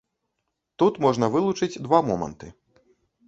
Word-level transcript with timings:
Тут 0.83 0.93
можна 1.05 1.29
вылучыць 1.35 1.81
два 1.85 1.99
моманты. 2.09 2.49